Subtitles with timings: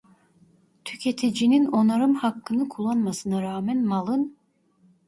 [0.85, 4.37] Tüketicinin onarım hakkını kullanmasına rağmen malın: